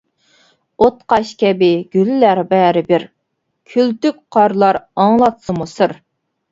[0.85, 3.07] ئوتقاش كەبى گۈللەر بەرىبىر،
[3.75, 6.01] كۈلتۈك قارلار ئاڭلاتسىمۇ سىر!